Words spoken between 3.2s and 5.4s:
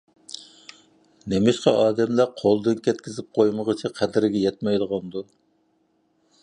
قويمىغۇچە قەدرىگە يەتمەيدىغاندۇ؟